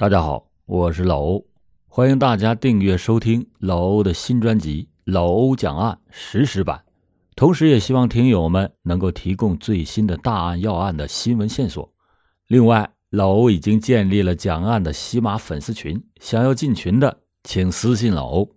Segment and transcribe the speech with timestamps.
[0.00, 1.44] 大家好，我是老欧，
[1.88, 6.80] 欢迎大家订阅收听老欧的新专辑《老欧讲案》实时版。
[7.34, 11.92] 同时也希望听友们能够提供最新的大案要案的新闻线索。
[12.46, 18.48] 另外，老欧已经建立了讲案的喜马粉丝群，想要进群的请私信老欧。